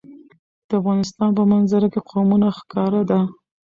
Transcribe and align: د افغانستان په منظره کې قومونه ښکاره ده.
د 0.67 0.69
افغانستان 0.79 1.29
په 1.37 1.43
منظره 1.51 1.87
کې 1.93 2.01
قومونه 2.09 2.47
ښکاره 2.57 3.01
ده. 3.09 3.19